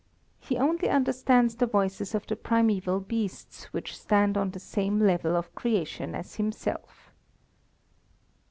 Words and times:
He 0.39 0.57
only 0.57 0.89
understands 0.89 1.55
the 1.55 1.67
voices 1.67 2.15
of 2.15 2.25
the 2.25 2.35
primæval 2.35 3.07
beasts 3.07 3.65
which 3.65 3.95
stand 3.95 4.35
on 4.35 4.49
the 4.49 4.59
same 4.59 4.97
level 4.97 5.35
of 5.35 5.53
creation 5.53 6.15
as 6.15 6.37
himself. 6.37 7.11